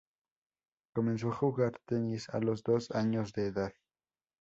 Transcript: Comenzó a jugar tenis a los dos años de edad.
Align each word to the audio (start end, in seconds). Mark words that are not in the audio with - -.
Comenzó 0.95 1.29
a 1.29 1.35
jugar 1.35 1.77
tenis 1.85 2.27
a 2.31 2.39
los 2.39 2.63
dos 2.63 2.89
años 2.89 3.33
de 3.33 3.45
edad. 3.45 3.71